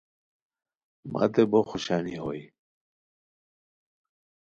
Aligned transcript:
متے 1.11 1.43
بو 1.51 1.59
خوشانی 1.69 2.15
ہوئے 2.21 2.43